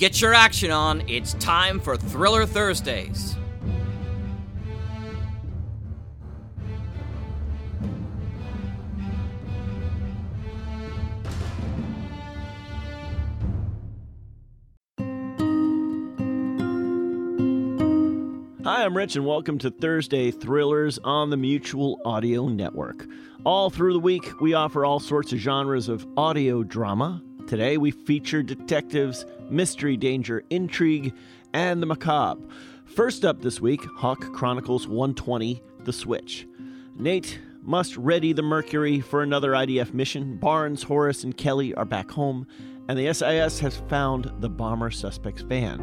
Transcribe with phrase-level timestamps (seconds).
[0.00, 1.06] Get your action on.
[1.10, 3.36] It's time for Thriller Thursdays.
[18.64, 23.06] Hi, I'm Rich, and welcome to Thursday Thrillers on the Mutual Audio Network.
[23.44, 27.22] All through the week, we offer all sorts of genres of audio drama.
[27.50, 31.12] Today, we feature detectives, mystery, danger, intrigue,
[31.52, 32.40] and the macabre.
[32.84, 36.46] First up this week, Hawk Chronicles 120 The Switch.
[36.94, 40.36] Nate must ready the Mercury for another IDF mission.
[40.36, 42.46] Barnes, Horace, and Kelly are back home,
[42.88, 45.82] and the SIS has found the bomber suspect's van.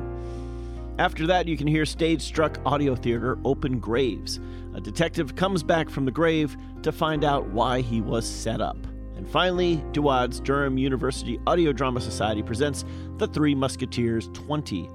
[0.98, 4.40] After that, you can hear stage struck audio theater Open Graves.
[4.74, 8.78] A detective comes back from the grave to find out why he was set up.
[9.18, 12.86] And finally, DUADS Durham University Audio Drama Society presents
[13.18, 14.90] The Three Musketeers 20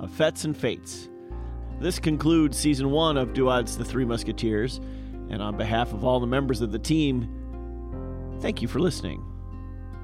[0.00, 1.08] of Fets and Fates.
[1.80, 4.78] This concludes season one of DUADS The Three Musketeers,
[5.30, 7.28] and on behalf of all the members of the team,
[8.40, 9.24] thank you for listening.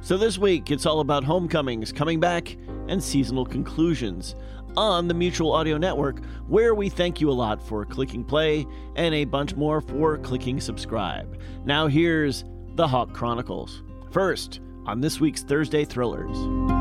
[0.00, 2.56] So, this week, it's all about homecomings, coming back,
[2.88, 4.34] and seasonal conclusions
[4.76, 8.66] on the Mutual Audio Network, where we thank you a lot for clicking play
[8.96, 11.38] and a bunch more for clicking subscribe.
[11.64, 12.44] Now, here's
[12.78, 13.82] the Hawk Chronicles.
[14.12, 16.77] First, on this week's Thursday Thrillers.